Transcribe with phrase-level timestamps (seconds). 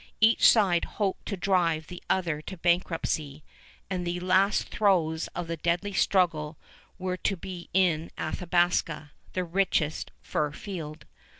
[0.19, 3.43] Each side hoped to drive the other to bankruptcy;
[3.87, 6.57] and the last throes of the deadly struggle
[6.97, 11.05] were to be in Athabasca, the richest fur field.